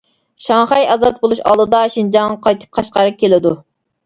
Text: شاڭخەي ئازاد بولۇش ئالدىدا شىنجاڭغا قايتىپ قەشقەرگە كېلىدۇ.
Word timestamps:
شاڭخەي 0.45 0.87
ئازاد 0.93 1.19
بولۇش 1.25 1.41
ئالدىدا 1.51 1.83
شىنجاڭغا 1.97 2.39
قايتىپ 2.47 2.75
قەشقەرگە 2.79 3.15
كېلىدۇ. 3.23 3.55